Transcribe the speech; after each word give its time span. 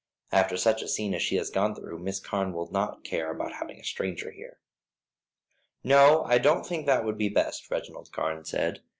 After 0.31 0.57
such 0.57 0.81
a 0.81 0.87
scene 0.87 1.13
as 1.13 1.21
she 1.21 1.35
has 1.35 1.51
gone 1.51 1.75
through 1.75 1.99
Miss 1.99 2.19
Carne 2.19 2.53
will 2.53 2.71
not 2.71 3.03
care 3.03 3.29
about 3.29 3.53
having 3.53 3.79
a 3.79 3.83
stranger 3.83 4.31
here." 4.31 4.57
"No, 5.83 6.23
I 6.23 6.39
don't 6.39 6.65
think 6.65 6.87
that 6.87 7.05
would 7.05 7.19
be 7.19 7.29
best," 7.29 7.69
Reginald 7.69 8.11
Carne 8.11 8.43
said. 8.45 8.81